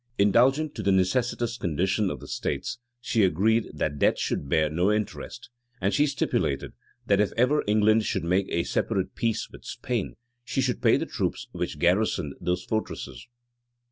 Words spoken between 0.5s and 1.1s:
to the